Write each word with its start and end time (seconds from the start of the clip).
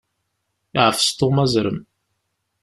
Yeɛfes 0.73 1.09
Tom 1.11 1.35
azrem. 1.43 1.79